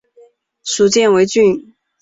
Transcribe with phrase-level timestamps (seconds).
[0.63, 1.75] 属犍为郡。